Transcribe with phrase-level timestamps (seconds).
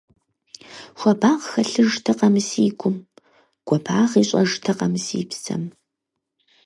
[0.99, 2.97] Хуабагъ хэлъыжтэкъэ мы си гум,
[3.67, 5.63] гуапагъ ищӀэжтэкъэ мы си псэм?